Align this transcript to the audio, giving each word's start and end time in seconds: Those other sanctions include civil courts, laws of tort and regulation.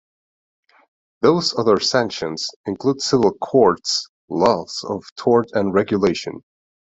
Those 1.21 1.55
other 1.55 1.79
sanctions 1.79 2.49
include 2.65 3.03
civil 3.03 3.33
courts, 3.33 4.07
laws 4.29 4.83
of 4.89 5.05
tort 5.15 5.49
and 5.53 5.75
regulation. 5.75 6.41